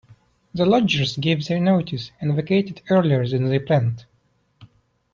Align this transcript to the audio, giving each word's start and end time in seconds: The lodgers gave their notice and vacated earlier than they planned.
The 0.55 0.65
lodgers 0.65 1.15
gave 1.15 1.45
their 1.45 1.59
notice 1.59 2.09
and 2.19 2.33
vacated 2.35 2.81
earlier 2.89 3.27
than 3.27 3.49
they 3.49 3.59
planned. 3.59 4.05